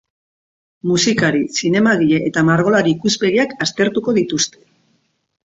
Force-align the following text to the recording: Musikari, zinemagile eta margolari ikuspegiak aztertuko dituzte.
Musikari, 0.91 1.41
zinemagile 1.59 2.21
eta 2.31 2.43
margolari 2.49 2.93
ikuspegiak 2.97 3.55
aztertuko 3.67 4.17
dituzte. 4.19 4.65